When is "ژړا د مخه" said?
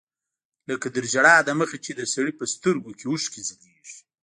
1.11-1.77